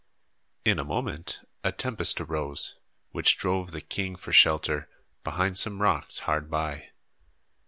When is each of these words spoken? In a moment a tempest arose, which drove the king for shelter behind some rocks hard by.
In 0.65 0.79
a 0.79 0.83
moment 0.83 1.47
a 1.63 1.71
tempest 1.71 2.19
arose, 2.19 2.75
which 3.11 3.37
drove 3.37 3.69
the 3.69 3.81
king 3.81 4.15
for 4.15 4.31
shelter 4.31 4.89
behind 5.23 5.59
some 5.59 5.79
rocks 5.79 6.21
hard 6.25 6.49
by. 6.49 6.89